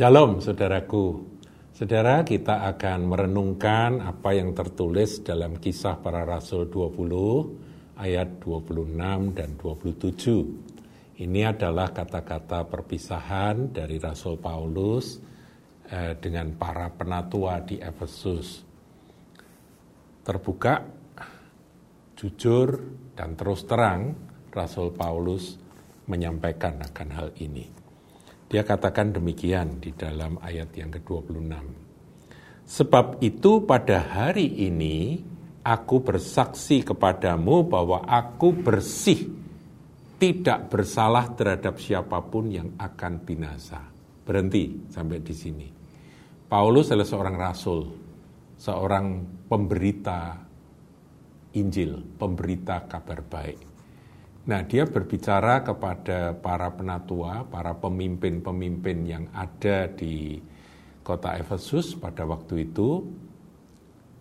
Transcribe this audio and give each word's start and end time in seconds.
Shalom 0.00 0.40
saudaraku. 0.40 1.28
Saudara 1.76 2.24
kita 2.24 2.64
akan 2.72 3.04
merenungkan 3.04 4.00
apa 4.00 4.32
yang 4.32 4.56
tertulis 4.56 5.20
dalam 5.20 5.60
kisah 5.60 6.00
para 6.00 6.24
rasul 6.24 6.72
20 6.72 8.00
ayat 8.00 8.40
26 8.40 8.96
dan 9.36 9.60
27. 9.60 11.20
Ini 11.20 11.52
adalah 11.52 11.92
kata-kata 11.92 12.64
perpisahan 12.64 13.76
dari 13.76 14.00
Rasul 14.00 14.40
Paulus 14.40 15.20
eh, 15.92 16.16
dengan 16.16 16.56
para 16.56 16.88
penatua 16.88 17.60
di 17.60 17.76
Efesus. 17.76 18.64
Terbuka, 20.24 20.80
jujur, 22.16 22.68
dan 23.12 23.36
terus 23.36 23.68
terang 23.68 24.16
Rasul 24.48 24.96
Paulus 24.96 25.60
menyampaikan 26.08 26.80
akan 26.88 27.08
hal 27.12 27.36
ini. 27.36 27.89
Dia 28.50 28.66
katakan 28.66 29.14
demikian 29.14 29.78
di 29.78 29.94
dalam 29.94 30.34
ayat 30.42 30.74
yang 30.74 30.90
ke-26. 30.90 31.54
Sebab 32.66 33.22
itu 33.22 33.62
pada 33.62 34.02
hari 34.02 34.66
ini 34.66 35.22
aku 35.62 36.02
bersaksi 36.02 36.82
kepadamu 36.82 37.62
bahwa 37.70 38.02
aku 38.02 38.50
bersih, 38.50 39.30
tidak 40.18 40.66
bersalah 40.66 41.30
terhadap 41.38 41.78
siapa 41.78 42.18
pun 42.26 42.50
yang 42.50 42.74
akan 42.74 43.22
binasa. 43.22 43.86
Berhenti 44.26 44.90
sampai 44.90 45.22
di 45.22 45.34
sini. 45.34 45.68
Paulus 46.50 46.90
adalah 46.90 47.06
seorang 47.06 47.36
rasul, 47.38 47.80
seorang 48.58 49.06
pemberita 49.46 50.34
Injil, 51.54 52.02
pemberita 52.18 52.82
kabar 52.90 53.22
baik. 53.22 53.69
Nah, 54.50 54.66
dia 54.66 54.82
berbicara 54.82 55.62
kepada 55.62 56.34
para 56.34 56.74
penatua, 56.74 57.46
para 57.46 57.70
pemimpin-pemimpin 57.78 59.06
yang 59.06 59.24
ada 59.30 59.86
di 59.86 60.42
kota 61.06 61.38
Efesus 61.38 61.94
pada 61.94 62.26
waktu 62.26 62.66
itu. 62.66 63.06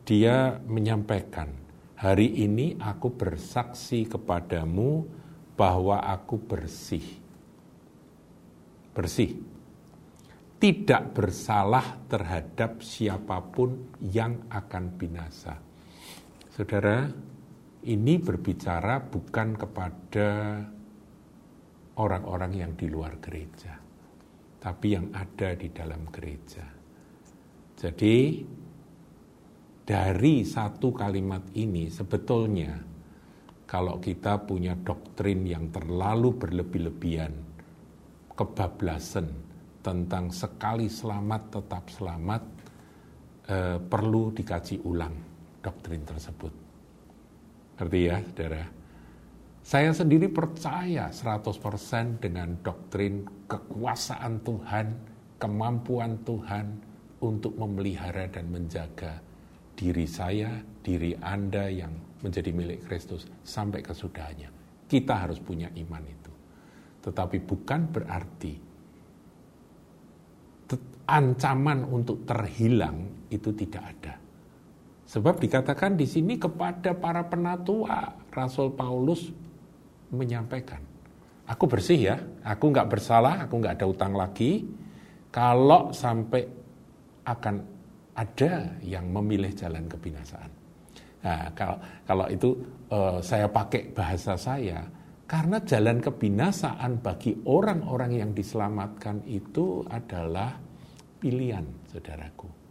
Dia 0.05 0.61
menyampaikan, 0.69 1.49
"Hari 1.97 2.45
ini 2.45 2.77
aku 2.77 3.09
bersaksi 3.09 4.05
kepadamu 4.05 5.09
bahwa 5.57 5.97
aku 5.97 6.37
bersih." 6.37 7.17
Bersih. 8.93 9.33
Tidak 10.61 11.09
bersalah 11.09 12.05
terhadap 12.05 12.85
siapa 12.85 13.41
pun 13.49 13.97
yang 13.97 14.45
akan 14.45 14.93
binasa. 14.93 15.57
Saudara, 16.53 17.09
ini 17.87 18.19
berbicara 18.19 18.99
bukan 18.99 19.55
kepada 19.55 20.29
orang-orang 21.95 22.51
yang 22.59 22.71
di 22.75 22.91
luar 22.91 23.15
gereja, 23.23 23.71
tapi 24.59 24.99
yang 24.99 25.07
ada 25.15 25.55
di 25.55 25.71
dalam 25.71 26.03
gereja. 26.11 26.65
Jadi, 27.79 28.43
dari 29.87 30.35
satu 30.43 30.91
kalimat 30.91 31.55
ini 31.55 31.87
sebetulnya, 31.87 32.75
kalau 33.63 34.03
kita 34.03 34.43
punya 34.43 34.75
doktrin 34.75 35.47
yang 35.47 35.71
terlalu 35.71 36.35
berlebih-lebihan, 36.35 37.31
kebablasan 38.35 39.27
tentang 39.79 40.35
sekali 40.35 40.91
selamat 40.91 41.41
tetap 41.47 41.87
selamat, 41.87 42.43
eh, 43.47 43.79
perlu 43.79 44.35
dikaji 44.35 44.83
ulang 44.83 45.15
doktrin 45.63 46.03
tersebut 46.03 46.68
Ngerti 47.79 47.99
ya, 48.03 48.19
saudara? 48.19 48.63
Saya 49.63 49.91
sendiri 49.95 50.27
percaya 50.27 51.07
100% 51.07 52.19
dengan 52.19 52.59
doktrin 52.59 53.23
kekuasaan 53.47 54.43
Tuhan, 54.43 54.87
kemampuan 55.39 56.19
Tuhan 56.27 56.65
untuk 57.23 57.55
memelihara 57.55 58.27
dan 58.27 58.51
menjaga 58.51 59.23
diri 59.79 60.03
saya, 60.03 60.59
diri 60.83 61.15
Anda 61.23 61.71
yang 61.71 61.95
menjadi 62.19 62.51
milik 62.51 62.83
Kristus 62.83 63.23
sampai 63.47 63.79
kesudahannya. 63.79 64.51
Kita 64.89 65.15
harus 65.15 65.39
punya 65.39 65.71
iman 65.71 66.03
itu. 66.03 66.33
Tetapi 66.99 67.37
bukan 67.47 67.81
berarti 67.87 68.53
ancaman 71.09 71.89
untuk 71.89 72.21
terhilang 72.29 73.25
itu 73.33 73.49
tidak 73.57 73.83
ada. 73.97 74.13
Sebab 75.09 75.41
dikatakan 75.41 75.97
di 75.97 76.05
sini 76.05 76.37
kepada 76.37 76.93
para 76.93 77.25
penatua, 77.25 78.29
Rasul 78.29 78.77
Paulus 78.77 79.33
menyampaikan, 80.13 80.77
aku 81.49 81.65
bersih 81.65 82.13
ya, 82.13 82.15
aku 82.45 82.69
nggak 82.69 82.85
bersalah, 82.93 83.49
aku 83.49 83.57
nggak 83.57 83.81
ada 83.81 83.87
utang 83.89 84.13
lagi. 84.13 84.69
Kalau 85.33 85.89
sampai 85.89 86.45
akan 87.25 87.55
ada 88.13 88.77
yang 88.85 89.09
memilih 89.09 89.49
jalan 89.57 89.89
kebinasaan. 89.89 90.51
Nah, 91.25 91.51
kalau 91.57 91.77
kalau 92.05 92.25
itu 92.29 92.49
uh, 92.93 93.17
saya 93.17 93.49
pakai 93.49 93.89
bahasa 93.89 94.37
saya, 94.37 94.85
karena 95.25 95.57
jalan 95.65 96.05
kebinasaan 96.05 97.01
bagi 97.01 97.33
orang-orang 97.49 98.21
yang 98.21 98.31
diselamatkan 98.37 99.25
itu 99.25 99.81
adalah 99.89 100.53
pilihan, 101.17 101.65
saudaraku. 101.89 102.68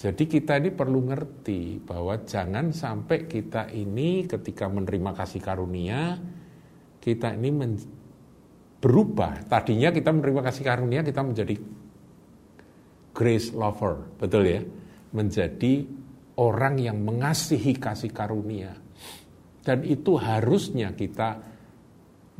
Jadi 0.00 0.24
kita 0.24 0.56
ini 0.56 0.72
perlu 0.72 1.12
ngerti 1.12 1.84
bahwa 1.84 2.24
jangan 2.24 2.72
sampai 2.72 3.28
kita 3.28 3.68
ini 3.68 4.24
ketika 4.24 4.64
menerima 4.64 5.12
kasih 5.12 5.44
karunia, 5.44 6.16
kita 6.96 7.36
ini 7.36 7.52
berubah. 8.80 9.44
Tadinya 9.44 9.92
kita 9.92 10.08
menerima 10.08 10.40
kasih 10.40 10.64
karunia, 10.64 11.04
kita 11.04 11.20
menjadi 11.20 11.52
grace 13.12 13.52
lover, 13.52 14.16
betul 14.16 14.48
ya? 14.48 14.64
Menjadi 15.12 15.84
orang 16.40 16.80
yang 16.80 16.96
mengasihi 17.04 17.76
kasih 17.76 18.08
karunia. 18.08 18.72
Dan 19.60 19.84
itu 19.84 20.16
harusnya 20.16 20.96
kita 20.96 21.44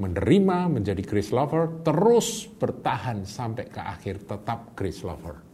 menerima 0.00 0.80
menjadi 0.80 1.04
grace 1.04 1.28
lover, 1.28 1.84
terus 1.84 2.48
bertahan 2.56 3.28
sampai 3.28 3.68
ke 3.68 3.84
akhir 3.84 4.24
tetap 4.24 4.72
grace 4.72 5.04
lover. 5.04 5.49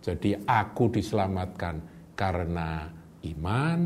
Jadi 0.00 0.32
aku 0.48 0.88
diselamatkan 0.88 1.80
karena 2.16 2.88
iman 3.20 3.78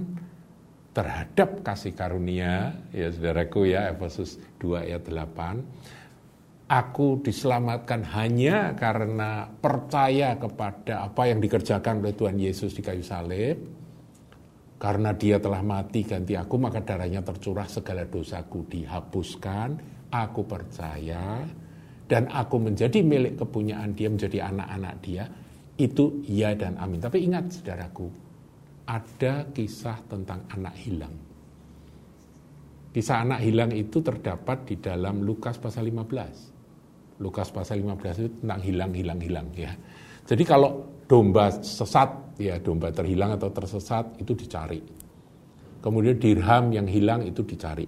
terhadap 0.95 1.67
kasih 1.67 1.91
karunia, 1.91 2.71
ya 2.95 3.11
saudaraku 3.11 3.67
ya, 3.67 3.91
Efesus 3.91 4.39
2 4.63 4.87
ayat 4.87 5.03
8. 5.11 6.71
Aku 6.71 7.21
diselamatkan 7.21 8.07
hanya 8.15 8.73
karena 8.79 9.51
percaya 9.59 10.39
kepada 10.39 11.05
apa 11.05 11.29
yang 11.29 11.43
dikerjakan 11.43 12.01
oleh 12.01 12.15
Tuhan 12.15 12.39
Yesus 12.39 12.73
di 12.73 12.81
kayu 12.81 13.03
salib. 13.03 13.59
Karena 14.79 15.17
dia 15.17 15.43
telah 15.43 15.65
mati 15.65 16.07
ganti 16.07 16.39
aku, 16.39 16.61
maka 16.61 16.79
darahnya 16.79 17.27
tercurah 17.27 17.67
segala 17.67 18.07
dosaku 18.07 18.65
dihapuskan. 18.71 19.93
Aku 20.15 20.47
percaya 20.47 21.43
dan 22.07 22.31
aku 22.31 22.63
menjadi 22.63 23.03
milik 23.03 23.35
kepunyaan 23.43 23.99
dia, 23.99 24.07
menjadi 24.07 24.47
anak-anak 24.47 24.95
dia 25.03 25.25
itu 25.75 26.23
ya 26.27 26.55
dan 26.55 26.79
amin. 26.79 27.03
Tapi 27.03 27.27
ingat 27.27 27.51
saudaraku, 27.51 28.07
ada 28.87 29.49
kisah 29.51 29.99
tentang 30.07 30.47
anak 30.55 30.75
hilang. 30.79 31.15
Kisah 32.95 33.27
anak 33.27 33.43
hilang 33.43 33.75
itu 33.75 33.99
terdapat 33.99 34.71
di 34.71 34.79
dalam 34.79 35.27
Lukas 35.27 35.59
pasal 35.59 35.91
15. 35.91 37.19
Lukas 37.19 37.51
pasal 37.51 37.83
15 37.83 38.23
itu 38.23 38.31
tentang 38.43 38.61
hilang, 38.63 38.93
hilang, 38.95 39.19
hilang 39.19 39.47
ya. 39.51 39.75
Jadi 40.23 40.43
kalau 40.47 41.03
domba 41.11 41.51
sesat, 41.51 42.39
ya 42.39 42.59
domba 42.63 42.95
terhilang 42.95 43.35
atau 43.35 43.51
tersesat 43.51 44.15
itu 44.23 44.31
dicari. 44.39 44.79
Kemudian 45.83 46.17
dirham 46.17 46.71
yang 46.71 46.87
hilang 46.87 47.27
itu 47.27 47.43
dicari. 47.43 47.87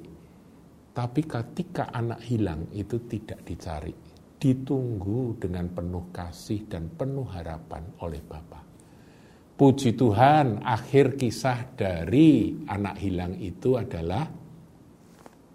Tapi 0.90 1.22
ketika 1.22 1.94
anak 1.94 2.20
hilang 2.26 2.66
itu 2.74 2.98
tidak 3.06 3.46
dicari 3.46 4.05
ditunggu 4.36 5.40
dengan 5.40 5.72
penuh 5.72 6.12
kasih 6.12 6.68
dan 6.68 6.92
penuh 6.92 7.24
harapan 7.24 7.82
oleh 8.04 8.20
Bapa. 8.20 8.60
Puji 9.56 9.96
Tuhan, 9.96 10.60
akhir 10.60 11.16
kisah 11.16 11.72
dari 11.72 12.52
anak 12.68 13.00
hilang 13.00 13.40
itu 13.40 13.80
adalah 13.80 14.28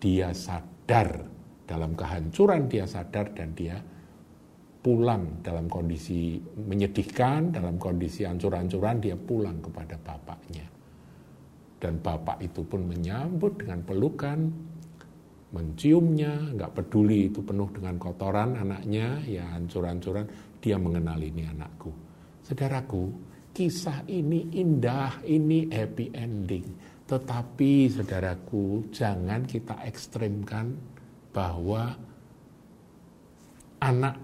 dia 0.01 0.33
sadar 0.33 1.29
dalam 1.69 1.93
kehancuran 1.93 2.65
dia 2.65 2.89
sadar 2.89 3.29
dan 3.37 3.53
dia 3.53 3.77
pulang 4.81 5.45
dalam 5.45 5.69
kondisi 5.69 6.41
menyedihkan, 6.41 7.53
dalam 7.53 7.77
kondisi 7.77 8.25
hancur-hancuran 8.25 8.97
dia 8.97 9.13
pulang 9.13 9.61
kepada 9.61 9.95
bapaknya. 10.01 10.65
Dan 11.77 12.01
bapak 12.01 12.41
itu 12.41 12.65
pun 12.65 12.89
menyambut 12.89 13.61
dengan 13.61 13.85
pelukan, 13.85 14.49
menciumnya, 15.51 16.55
nggak 16.55 16.71
peduli 16.71 17.27
itu 17.27 17.43
penuh 17.43 17.67
dengan 17.75 17.99
kotoran 17.99 18.55
anaknya, 18.55 19.19
ya 19.27 19.43
hancur-hancuran, 19.51 20.25
dia 20.63 20.79
mengenali 20.79 21.27
ini 21.27 21.43
anakku. 21.43 21.91
Saudaraku, 22.41 23.11
kisah 23.51 24.07
ini 24.07 24.47
indah, 24.55 25.19
ini 25.27 25.67
happy 25.67 26.15
ending. 26.15 26.65
Tetapi 27.03 27.91
saudaraku, 27.91 28.87
jangan 28.95 29.43
kita 29.43 29.83
ekstrimkan 29.83 30.71
bahwa 31.35 31.91
anak 33.83 34.15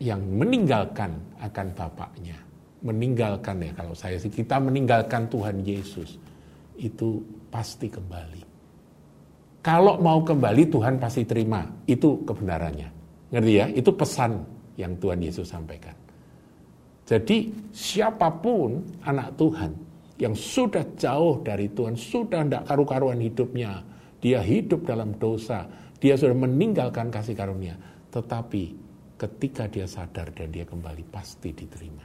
yang 0.00 0.24
meninggalkan 0.24 1.20
akan 1.36 1.66
bapaknya, 1.76 2.40
meninggalkan 2.80 3.60
ya 3.60 3.72
kalau 3.76 3.92
saya 3.92 4.16
sih 4.16 4.32
kita 4.32 4.56
meninggalkan 4.56 5.28
Tuhan 5.28 5.60
Yesus 5.60 6.16
itu 6.80 7.20
pasti 7.52 7.92
kembali. 7.92 8.49
Kalau 9.60 10.00
mau 10.00 10.24
kembali 10.24 10.72
Tuhan 10.72 10.96
pasti 10.96 11.28
terima, 11.28 11.60
itu 11.84 12.24
kebenarannya. 12.24 12.88
Ngerti 13.28 13.52
ya? 13.52 13.66
Itu 13.68 13.92
pesan 13.92 14.40
yang 14.80 14.96
Tuhan 14.96 15.20
Yesus 15.20 15.52
sampaikan. 15.52 15.92
Jadi 17.04 17.52
siapa 17.74 18.30
pun 18.40 18.80
anak 19.04 19.36
Tuhan 19.36 19.72
yang 20.16 20.32
sudah 20.32 20.84
jauh 20.96 21.44
dari 21.44 21.68
Tuhan, 21.72 21.98
sudah 21.98 22.44
tidak 22.46 22.64
karu-karuan 22.70 23.20
hidupnya, 23.20 23.82
dia 24.20 24.40
hidup 24.40 24.86
dalam 24.86 25.16
dosa, 25.16 25.66
dia 25.96 26.16
sudah 26.16 26.36
meninggalkan 26.36 27.12
kasih 27.12 27.36
karunia, 27.36 27.76
tetapi 28.08 28.76
ketika 29.20 29.68
dia 29.68 29.84
sadar 29.84 30.32
dan 30.32 30.48
dia 30.48 30.64
kembali 30.64 31.04
pasti 31.12 31.52
diterima. 31.52 32.04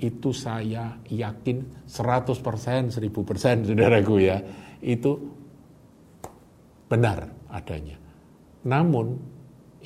Itu 0.00 0.32
saya 0.32 0.96
yakin 1.12 1.84
100%, 1.84 2.88
1000% 2.88 3.68
saudaraku 3.68 4.16
ya. 4.16 4.40
Itu 4.80 5.39
benar 6.90 7.30
adanya. 7.54 7.94
Namun 8.66 9.14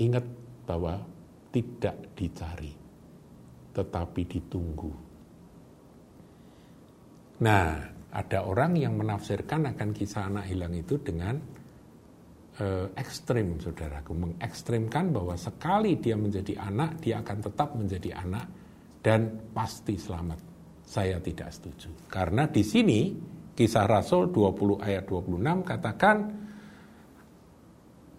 ingat 0.01 0.25
bahwa 0.65 1.05
tidak 1.53 2.17
dicari, 2.17 2.73
tetapi 3.77 4.23
ditunggu. 4.25 4.93
Nah, 7.45 7.67
ada 8.09 8.39
orang 8.49 8.81
yang 8.81 8.97
menafsirkan 8.97 9.69
akan 9.77 9.91
kisah 9.93 10.33
anak 10.33 10.49
hilang 10.49 10.73
itu 10.75 10.97
dengan 10.99 11.37
eh, 12.59 12.89
ekstrim, 12.97 13.61
saudaraku, 13.61 14.17
mengekstrimkan 14.17 15.12
bahwa 15.12 15.37
sekali 15.37 16.01
dia 16.01 16.17
menjadi 16.17 16.59
anak, 16.59 17.05
dia 17.05 17.21
akan 17.21 17.39
tetap 17.45 17.77
menjadi 17.77 18.11
anak 18.17 18.47
dan 19.05 19.53
pasti 19.53 20.01
selamat. 20.01 20.41
Saya 20.83 21.21
tidak 21.21 21.53
setuju. 21.53 22.09
Karena 22.09 22.49
di 22.49 22.65
sini 22.65 23.01
kisah 23.55 23.87
Rasul 23.87 24.33
20 24.33 24.83
ayat 24.83 25.05
26 25.06 25.62
katakan 25.62 26.17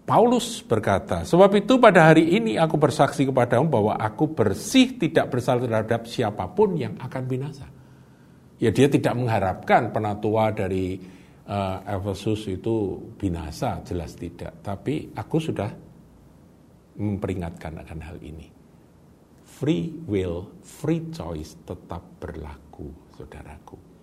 Paulus 0.06 0.62
berkata, 0.62 1.26
sebab 1.26 1.50
itu 1.58 1.82
pada 1.82 2.14
hari 2.14 2.38
ini 2.38 2.62
aku 2.62 2.78
bersaksi 2.78 3.26
kepadamu 3.26 3.66
bahwa 3.66 3.94
aku 3.98 4.30
bersih 4.30 5.02
tidak 5.02 5.34
bersalah 5.34 5.66
terhadap 5.66 6.06
siapa 6.06 6.46
pun 6.54 6.78
yang 6.78 6.94
akan 7.02 7.24
binasa. 7.26 7.66
Ya 8.62 8.70
dia 8.70 8.86
tidak 8.86 9.18
mengharapkan 9.18 9.90
penatua 9.90 10.54
dari 10.54 11.02
uh, 11.50 11.82
Efesus 11.90 12.46
itu 12.54 13.02
binasa, 13.18 13.82
jelas 13.82 14.14
tidak. 14.14 14.62
Tapi 14.62 15.10
aku 15.18 15.38
sudah 15.42 15.74
memperingatkan 17.02 17.74
akan 17.82 18.00
hal 18.06 18.22
ini. 18.22 18.46
Free 19.58 19.90
will, 20.06 20.62
free 20.62 21.10
choice 21.10 21.58
tetap 21.66 22.06
berlaku, 22.22 22.94
saudaraku. 23.18 23.95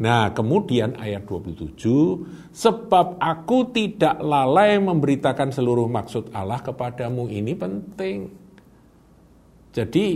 Nah, 0.00 0.32
kemudian 0.32 0.96
ayat 0.96 1.28
27, 1.28 2.48
sebab 2.48 3.20
aku 3.20 3.68
tidak 3.76 4.16
lalai 4.24 4.80
memberitakan 4.80 5.52
seluruh 5.52 5.84
maksud 5.84 6.32
Allah 6.32 6.64
kepadamu. 6.64 7.28
Ini 7.28 7.52
penting. 7.52 8.18
Jadi, 9.72 10.06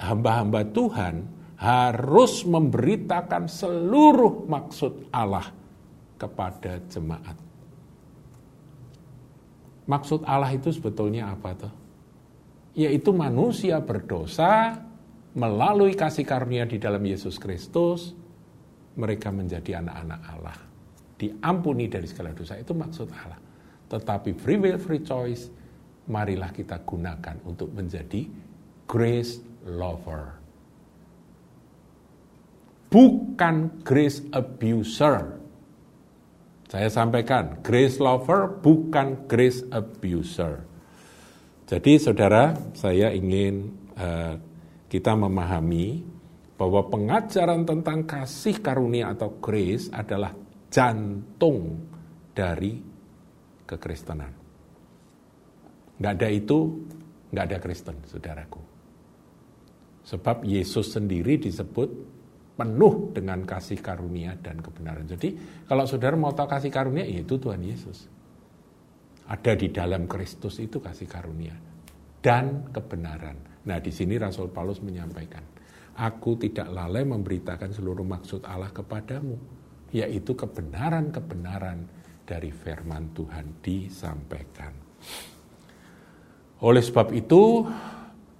hamba-hamba 0.00 0.64
Tuhan 0.72 1.14
harus 1.60 2.42
memberitakan 2.48 3.46
seluruh 3.46 4.48
maksud 4.48 5.12
Allah 5.12 5.52
kepada 6.18 6.80
jemaat. 6.88 7.36
Maksud 9.84 10.24
Allah 10.24 10.50
itu 10.56 10.72
sebetulnya 10.72 11.28
apa 11.28 11.50
tuh? 11.52 11.74
Yaitu 12.74 13.12
manusia 13.12 13.78
berdosa 13.84 14.80
melalui 15.36 15.92
kasih 15.92 16.24
karunia 16.24 16.64
di 16.64 16.80
dalam 16.80 17.04
Yesus 17.04 17.36
Kristus, 17.36 18.16
mereka 18.94 19.30
menjadi 19.34 19.82
anak-anak 19.82 20.20
Allah. 20.30 20.58
Diampuni 21.14 21.86
dari 21.86 22.06
segala 22.10 22.34
dosa, 22.34 22.58
itu 22.58 22.74
maksud 22.74 23.08
Allah. 23.10 23.40
Tetapi 23.90 24.34
free 24.34 24.58
will, 24.58 24.78
free 24.78 25.02
choice, 25.02 25.50
marilah 26.10 26.50
kita 26.50 26.82
gunakan 26.82 27.38
untuk 27.46 27.70
menjadi 27.72 28.26
grace 28.84 29.40
lover 29.64 30.44
bukan 32.94 33.82
grace 33.82 34.22
abuser. 34.30 35.42
Saya 36.70 36.86
sampaikan, 36.86 37.58
grace 37.66 37.98
lover 37.98 38.62
bukan 38.62 39.26
grace 39.26 39.66
abuser. 39.74 40.62
Jadi 41.66 41.98
saudara, 41.98 42.54
saya 42.78 43.10
ingin 43.10 43.74
uh, 43.98 44.38
kita 44.86 45.18
memahami 45.18 46.06
bahwa 46.54 46.86
pengajaran 46.86 47.66
tentang 47.66 48.06
kasih 48.06 48.62
karunia 48.62 49.10
atau 49.10 49.38
grace 49.42 49.90
adalah 49.90 50.30
jantung 50.70 51.82
dari 52.30 52.78
kekristenan. 53.66 54.44
Nggak 55.98 56.12
ada 56.18 56.28
itu, 56.30 56.58
nggak 57.30 57.44
ada 57.50 57.58
Kristen, 57.62 57.96
saudaraku. 58.06 58.62
Sebab 60.04 60.44
Yesus 60.44 60.92
sendiri 60.92 61.38
disebut 61.40 61.88
penuh 62.54 63.10
dengan 63.14 63.42
kasih 63.42 63.80
karunia 63.80 64.36
dan 64.38 64.60
kebenaran. 64.60 65.06
Jadi 65.06 65.34
kalau 65.66 65.86
saudara 65.88 66.14
mau 66.14 66.34
tahu 66.34 66.50
kasih 66.50 66.70
karunia, 66.70 67.06
ya 67.06 67.22
itu 67.22 67.38
Tuhan 67.38 67.62
Yesus. 67.62 68.10
Ada 69.24 69.56
di 69.56 69.72
dalam 69.72 70.04
Kristus 70.04 70.60
itu 70.60 70.78
kasih 70.82 71.08
karunia 71.08 71.56
dan 72.20 72.68
kebenaran. 72.68 73.64
Nah 73.64 73.80
di 73.80 73.88
sini 73.88 74.20
Rasul 74.20 74.52
Paulus 74.52 74.84
menyampaikan, 74.84 75.40
aku 75.94 76.38
tidak 76.38 76.70
lalai 76.70 77.06
memberitakan 77.06 77.70
seluruh 77.70 78.06
maksud 78.06 78.42
Allah 78.46 78.70
kepadamu, 78.70 79.38
yaitu 79.94 80.34
kebenaran-kebenaran 80.34 81.86
dari 82.26 82.50
firman 82.50 83.14
Tuhan 83.14 83.62
disampaikan. 83.62 84.72
Oleh 86.64 86.82
sebab 86.82 87.12
itu, 87.12 87.66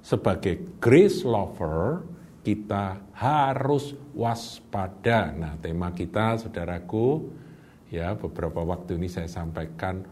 sebagai 0.01 0.79
grace 0.81 1.23
lover, 1.23 2.03
kita 2.45 3.12
harus 3.17 3.97
waspada. 4.12 5.33
Nah, 5.33 5.56
tema 5.56 5.91
kita 5.97 6.37
saudaraku 6.37 7.25
ya 7.89 8.12
beberapa 8.12 8.61
waktu 8.61 9.01
ini 9.01 9.08
saya 9.08 9.31
sampaikan 9.31 10.05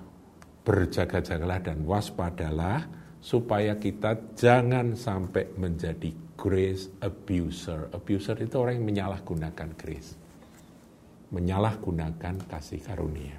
berjaga-jagalah 0.62 1.60
dan 1.60 1.84
waspadalah 1.84 2.88
supaya 3.22 3.76
kita 3.76 4.34
jangan 4.34 4.96
sampai 4.96 5.52
menjadi 5.60 6.10
grace 6.42 6.90
abuser. 6.98 7.86
Abuser 7.94 8.34
itu 8.42 8.58
orang 8.58 8.82
yang 8.82 8.86
menyalahgunakan 8.90 9.78
grace. 9.78 10.18
Menyalahgunakan 11.30 12.50
kasih 12.50 12.82
karunia. 12.82 13.38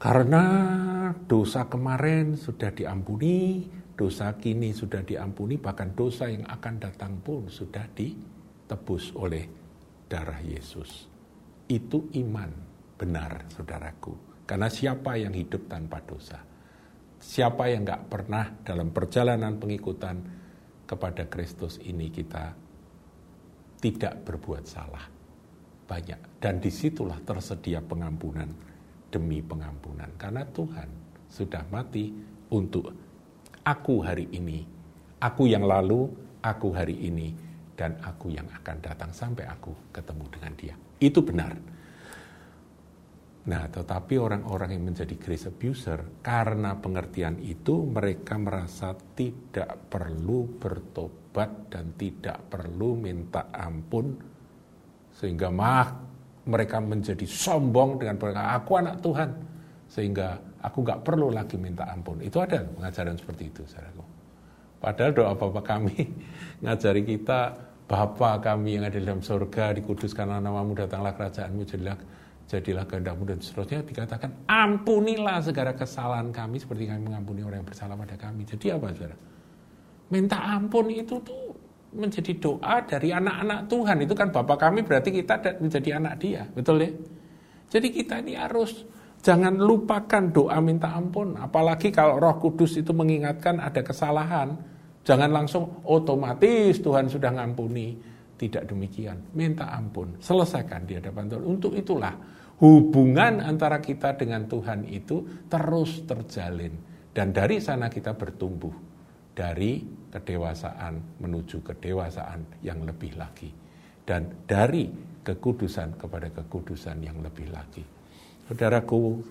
Karena 0.00 0.44
dosa 1.14 1.70
kemarin 1.70 2.34
sudah 2.34 2.74
diampuni, 2.74 3.62
dosa 3.94 4.34
kini 4.34 4.74
sudah 4.74 5.06
diampuni, 5.06 5.62
bahkan 5.62 5.94
dosa 5.94 6.26
yang 6.26 6.42
akan 6.48 6.74
datang 6.82 7.22
pun 7.22 7.46
sudah 7.46 7.86
ditebus 7.94 9.14
oleh 9.14 9.44
darah 10.10 10.42
Yesus. 10.42 11.06
Itu 11.70 12.10
iman 12.18 12.50
benar, 12.98 13.46
saudaraku. 13.54 14.42
Karena 14.48 14.66
siapa 14.66 15.14
yang 15.14 15.36
hidup 15.36 15.70
tanpa 15.70 16.02
dosa? 16.02 16.42
Siapa 17.20 17.68
yang 17.68 17.84
gak 17.84 18.08
pernah 18.08 18.48
dalam 18.64 18.90
perjalanan 18.90 19.60
pengikutan 19.60 20.39
kepada 20.90 21.22
Kristus 21.30 21.78
ini 21.86 22.10
kita 22.10 22.50
tidak 23.78 24.26
berbuat 24.26 24.66
salah. 24.66 25.06
Banyak. 25.86 26.42
Dan 26.42 26.58
di 26.58 26.70
situlah 26.74 27.22
tersedia 27.22 27.78
pengampunan 27.78 28.50
demi 29.10 29.38
pengampunan. 29.38 30.10
Karena 30.18 30.42
Tuhan 30.42 30.90
sudah 31.30 31.62
mati 31.70 32.10
untuk 32.50 32.90
aku 33.62 34.02
hari 34.02 34.26
ini, 34.34 34.66
aku 35.22 35.46
yang 35.46 35.62
lalu, 35.62 36.10
aku 36.42 36.74
hari 36.74 36.98
ini, 37.06 37.30
dan 37.78 37.94
aku 38.02 38.34
yang 38.34 38.50
akan 38.50 38.76
datang 38.82 39.10
sampai 39.14 39.46
aku 39.46 39.72
ketemu 39.94 40.24
dengan 40.28 40.52
dia. 40.58 40.74
Itu 40.98 41.22
benar. 41.22 41.54
Nah, 43.40 43.64
tetapi 43.72 44.20
orang-orang 44.20 44.76
yang 44.76 44.92
menjadi 44.92 45.16
grace 45.16 45.48
abuser, 45.48 46.20
karena 46.20 46.76
pengertian 46.76 47.40
itu 47.40 47.88
mereka 47.88 48.36
merasa 48.36 48.92
tidak 48.92 49.88
perlu 49.88 50.60
bertobat 50.60 51.72
dan 51.72 51.96
tidak 51.96 52.52
perlu 52.52 53.00
minta 53.00 53.48
ampun, 53.48 54.12
sehingga 55.16 55.48
mah 55.48 55.88
mereka 56.44 56.84
menjadi 56.84 57.24
sombong 57.24 57.96
dengan 57.96 58.20
berkata, 58.20 58.60
aku 58.60 58.70
anak 58.76 59.00
Tuhan, 59.00 59.30
sehingga 59.88 60.28
aku 60.60 60.84
nggak 60.84 61.00
perlu 61.00 61.32
lagi 61.32 61.56
minta 61.56 61.88
ampun. 61.88 62.20
Itu 62.20 62.44
ada 62.44 62.60
pengajaran 62.60 63.16
seperti 63.16 63.48
itu, 63.48 63.62
saudaraku. 63.64 64.04
Padahal 64.80 65.12
doa 65.16 65.32
Bapak 65.32 65.64
kami 65.64 65.96
ngajari 66.64 67.02
kita, 67.08 67.56
Bapa 67.90 68.38
kami 68.38 68.78
yang 68.78 68.86
ada 68.86 69.00
di 69.00 69.02
dalam 69.02 69.18
surga, 69.18 69.74
dikuduskanlah 69.74 70.38
namamu, 70.38 70.78
datanglah 70.78 71.10
kerajaanmu, 71.10 71.66
jadilah, 71.66 71.98
jadilah 72.50 72.82
kehendakmu 72.82 73.30
dan 73.30 73.38
seterusnya 73.38 73.86
dikatakan 73.86 74.42
ampunilah 74.50 75.38
segala 75.38 75.70
kesalahan 75.70 76.34
kami 76.34 76.58
seperti 76.58 76.90
kami 76.90 77.06
mengampuni 77.06 77.46
orang 77.46 77.62
yang 77.62 77.68
bersalah 77.70 77.94
pada 77.94 78.18
kami. 78.18 78.42
Jadi 78.42 78.74
apa 78.74 78.90
saudara? 78.90 79.16
Minta 80.10 80.38
ampun 80.42 80.90
itu 80.90 81.22
tuh 81.22 81.54
menjadi 81.94 82.34
doa 82.42 82.82
dari 82.82 83.14
anak-anak 83.14 83.70
Tuhan. 83.70 83.96
Itu 84.02 84.18
kan 84.18 84.34
Bapak 84.34 84.58
kami 84.66 84.82
berarti 84.82 85.14
kita 85.14 85.62
menjadi 85.62 86.02
anak 86.02 86.14
dia. 86.18 86.42
Betul 86.50 86.82
ya? 86.82 86.90
Jadi 87.70 87.88
kita 87.94 88.18
ini 88.18 88.34
harus 88.34 88.82
jangan 89.22 89.54
lupakan 89.54 90.34
doa 90.34 90.58
minta 90.58 90.90
ampun. 90.90 91.38
Apalagi 91.38 91.94
kalau 91.94 92.18
roh 92.18 92.34
kudus 92.42 92.74
itu 92.82 92.90
mengingatkan 92.90 93.62
ada 93.62 93.78
kesalahan. 93.78 94.58
Jangan 95.06 95.30
langsung 95.30 95.86
otomatis 95.86 96.82
Tuhan 96.82 97.06
sudah 97.06 97.30
ngampuni. 97.30 97.94
Tidak 98.34 98.66
demikian. 98.66 99.22
Minta 99.38 99.70
ampun. 99.70 100.18
Selesaikan 100.18 100.82
di 100.82 100.98
hadapan 100.98 101.30
Tuhan. 101.30 101.44
Untuk 101.46 101.78
itulah 101.78 102.39
hubungan 102.60 103.40
antara 103.40 103.80
kita 103.80 104.14
dengan 104.14 104.44
Tuhan 104.46 104.84
itu 104.86 105.48
terus 105.48 106.04
terjalin. 106.04 106.76
Dan 107.10 107.34
dari 107.34 107.58
sana 107.58 107.88
kita 107.90 108.14
bertumbuh. 108.14 108.92
Dari 109.30 109.80
kedewasaan 110.12 111.22
menuju 111.22 111.64
kedewasaan 111.64 112.60
yang 112.60 112.84
lebih 112.84 113.16
lagi. 113.16 113.48
Dan 114.04 114.44
dari 114.44 114.90
kekudusan 115.24 115.96
kepada 115.96 116.28
kekudusan 116.28 117.00
yang 117.00 117.24
lebih 117.24 117.48
lagi. 117.48 117.80
Saudaraku, 118.50 119.22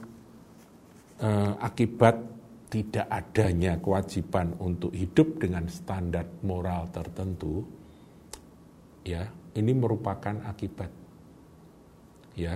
eh, 1.22 1.54
akibat 1.62 2.16
tidak 2.70 3.06
adanya 3.10 3.82
kewajiban 3.82 4.54
untuk 4.62 4.94
hidup 4.94 5.42
dengan 5.42 5.66
standar 5.68 6.26
moral 6.46 6.88
tertentu, 6.94 7.66
ya 9.04 9.26
ini 9.58 9.74
merupakan 9.74 10.38
akibat 10.46 10.94
ya 12.38 12.56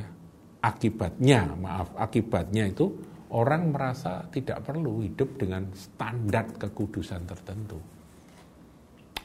akibatnya 0.63 1.59
maaf 1.59 1.91
akibatnya 1.99 2.71
itu 2.71 2.87
orang 3.35 3.75
merasa 3.75 4.23
tidak 4.31 4.63
perlu 4.63 5.03
hidup 5.03 5.35
dengan 5.35 5.67
standar 5.75 6.47
kekudusan 6.55 7.27
tertentu. 7.27 7.77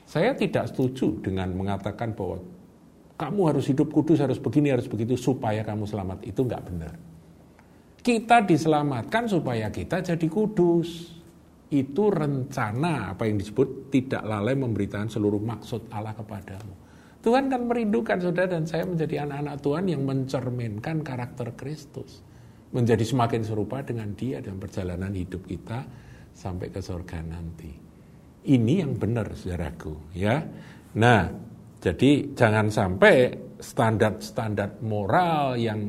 Saya 0.09 0.33
tidak 0.35 0.73
setuju 0.73 1.21
dengan 1.23 1.53
mengatakan 1.55 2.17
bahwa 2.17 2.41
kamu 3.21 3.41
harus 3.55 3.69
hidup 3.69 3.93
kudus 3.93 4.19
harus 4.25 4.41
begini 4.41 4.73
harus 4.73 4.89
begitu 4.89 5.15
supaya 5.15 5.63
kamu 5.63 5.85
selamat. 5.85 6.25
Itu 6.25 6.49
nggak 6.49 6.65
benar. 6.65 6.95
Kita 8.01 8.41
diselamatkan 8.43 9.29
supaya 9.29 9.69
kita 9.69 10.01
jadi 10.01 10.27
kudus. 10.27 11.21
Itu 11.69 12.09
rencana 12.09 13.13
apa 13.13 13.29
yang 13.29 13.37
disebut 13.37 13.93
tidak 13.93 14.25
lalai 14.25 14.57
memberitakan 14.57 15.13
seluruh 15.13 15.37
maksud 15.37 15.93
Allah 15.93 16.17
kepadamu 16.17 16.88
Tuhan 17.29 17.53
kan 17.53 17.69
merindukan 17.69 18.17
saudara 18.25 18.57
dan 18.57 18.65
saya 18.65 18.89
menjadi 18.89 19.29
anak-anak 19.29 19.61
Tuhan 19.61 19.85
yang 19.93 20.03
mencerminkan 20.09 21.05
karakter 21.05 21.53
Kristus. 21.53 22.25
Menjadi 22.73 23.05
semakin 23.05 23.45
serupa 23.45 23.85
dengan 23.85 24.17
dia 24.17 24.41
dalam 24.41 24.57
perjalanan 24.57 25.13
hidup 25.13 25.45
kita 25.45 25.85
sampai 26.33 26.73
ke 26.73 26.81
surga 26.81 27.21
nanti. 27.21 27.69
Ini 28.49 28.81
yang 28.81 28.97
benar 28.97 29.29
saudaraku 29.37 30.17
ya. 30.17 30.41
Nah, 30.97 31.29
jadi 31.85 32.33
jangan 32.33 32.73
sampai 32.73 33.37
standar-standar 33.61 34.81
moral 34.81 35.61
yang 35.61 35.85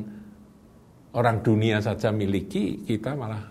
orang 1.16 1.40
dunia 1.40 1.80
saja 1.80 2.12
miliki, 2.12 2.84
kita 2.84 3.16
malah 3.16 3.48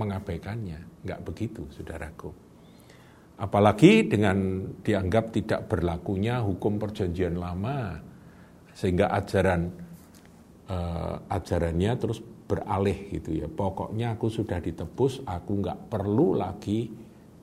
mengabaikannya. 0.00 1.04
Enggak 1.04 1.20
begitu, 1.28 1.60
saudaraku. 1.76 2.49
Apalagi 3.40 4.04
dengan 4.04 4.68
dianggap 4.84 5.32
tidak 5.32 5.60
berlakunya 5.72 6.44
hukum 6.44 6.76
perjanjian 6.76 7.40
lama, 7.40 7.96
sehingga 8.76 9.08
ajaran 9.16 9.72
uh, 10.68 11.16
ajarannya 11.24 11.92
terus 11.96 12.20
beralih 12.20 13.08
gitu 13.16 13.40
ya. 13.40 13.48
Pokoknya 13.48 14.12
aku 14.12 14.28
sudah 14.28 14.60
ditebus, 14.60 15.24
aku 15.24 15.50
nggak 15.56 15.88
perlu 15.88 16.36
lagi 16.36 16.92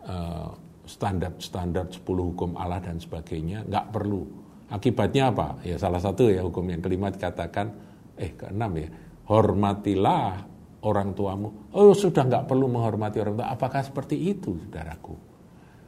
uh, 0.06 0.54
standar-standar 0.86 1.89
10 1.89 2.06
hukum 2.06 2.54
Allah 2.62 2.77
dan 2.77 3.01
sebagainya, 3.01 3.66
nggak 3.66 3.88
perlu. 3.89 4.22
Akibatnya 4.70 5.32
apa? 5.32 5.58
Ya 5.63 5.82
salah 5.82 6.00
satu 6.00 6.30
ya 6.30 6.46
hukum 6.46 6.68
yang 6.70 6.84
kelima 6.84 7.10
dikatakan, 7.10 7.74
eh 8.20 8.38
keenam 8.38 8.72
ya, 8.77 8.89
hormatilah 9.25 10.46
orang 10.84 11.18
tuamu. 11.18 11.74
Oh 11.74 11.92
sudah 11.98 12.22
nggak 12.22 12.46
perlu 12.46 12.70
menghormati 12.70 13.18
orang 13.18 13.36
tua. 13.39 13.48
Apakah 13.50 13.82
seperti 13.82 14.16
itu, 14.30 14.56
saudaraku? 14.68 15.26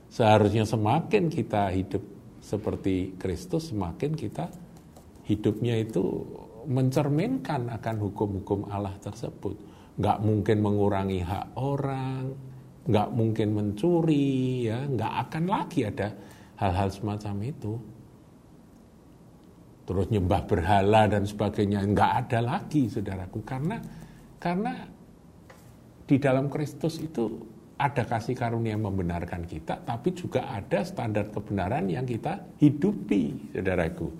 Seharusnya 0.09 0.65
semakin 0.65 1.29
kita 1.29 1.69
hidup 1.69 2.01
seperti 2.41 3.13
Kristus, 3.21 3.69
semakin 3.69 4.17
kita 4.17 4.49
hidupnya 5.29 5.77
itu 5.77 6.25
mencerminkan 6.65 7.69
akan 7.69 7.95
hukum-hukum 8.09 8.73
Allah 8.73 8.97
tersebut. 8.97 9.53
Nggak 10.01 10.17
mungkin 10.25 10.57
mengurangi 10.65 11.21
hak 11.21 11.47
orang, 11.61 12.33
nggak 12.89 13.09
mungkin 13.13 13.47
mencuri, 13.53 14.65
ya, 14.65 14.81
nggak 14.89 15.13
akan 15.29 15.43
lagi 15.45 15.85
ada 15.85 16.09
hal-hal 16.57 16.89
semacam 16.89 17.35
itu. 17.45 17.73
Terus 19.85 20.05
nyembah 20.09 20.41
berhala 20.45 21.05
dan 21.05 21.25
sebagainya, 21.25 21.85
nggak 21.85 22.11
ada 22.25 22.39
lagi, 22.41 22.89
saudaraku, 22.89 23.45
karena 23.45 23.77
karena 24.41 24.73
di 26.09 26.17
dalam 26.17 26.49
Kristus 26.49 26.97
itu 26.97 27.29
ada 27.79 28.03
kasih 28.03 28.35
karunia 28.35 28.75
yang 28.75 28.83
membenarkan 28.83 29.47
kita, 29.47 29.79
tapi 29.87 30.11
juga 30.11 30.51
ada 30.51 30.83
standar 30.83 31.31
kebenaran 31.31 31.87
yang 31.87 32.03
kita 32.03 32.59
hidupi, 32.59 33.55
saudaraku. 33.55 34.11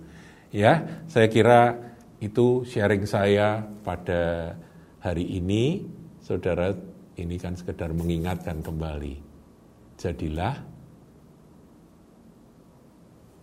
Ya, 0.56 1.04
saya 1.12 1.28
kira 1.28 1.76
itu 2.24 2.64
sharing 2.64 3.04
saya 3.04 3.60
pada 3.84 4.56
hari 5.04 5.28
ini, 5.36 5.84
saudara. 6.24 6.72
Ini 7.20 7.36
kan 7.36 7.60
sekedar 7.60 7.92
mengingatkan 7.92 8.64
kembali. 8.64 9.20
Jadilah 10.00 10.56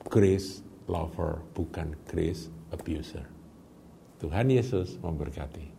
grace 0.08 0.64
lover, 0.88 1.44
bukan 1.52 1.92
grace 2.08 2.49
abuser. 2.73 3.28
Tuhan 4.16 4.49
Yesus 4.49 4.96
memberkati. 4.96 5.75